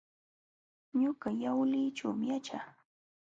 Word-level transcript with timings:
Ñuqa 0.99 1.29
Yawlićhuumi 1.41 2.25
yaćhaa. 2.31 2.69